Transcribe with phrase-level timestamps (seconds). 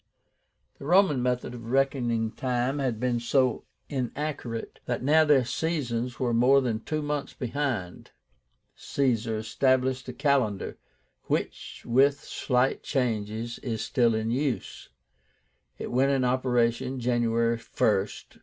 [0.79, 6.33] The Roman method of reckoning time had been so inaccurate, that now their seasons were
[6.33, 8.09] more than two months behind.
[8.75, 10.79] Caesar established a calendar,
[11.25, 14.89] which, with slight changes, is still in use.
[15.77, 17.67] It went into operation January 1st,
[18.23, 18.39] 45.